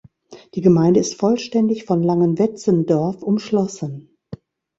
Die 0.55 0.61
Gemeinde 0.61 0.99
ist 0.99 1.13
vollständig 1.19 1.85
von 1.85 2.01
Langenwetzendorf 2.01 3.21
umschlossen. 3.21 4.17